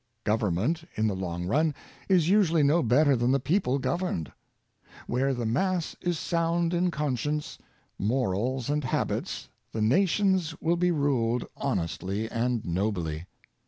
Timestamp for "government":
0.23-0.83